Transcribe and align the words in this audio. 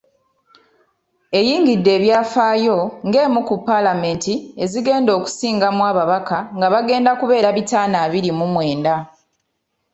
Eyingidde 1.37 1.89
ebyafaayo 1.97 2.77
ng’emu 3.07 3.39
ku 3.47 3.55
Paalamenti 3.67 4.33
ezigenda 4.63 5.11
okusingamu 5.17 5.81
ababaka 5.91 6.37
nga 6.57 6.67
bagenda 6.73 7.11
kubeera 7.19 7.49
bitaano 7.57 7.95
abiri 8.05 8.29
mu 8.37 8.45
mwenda.. 8.53 8.95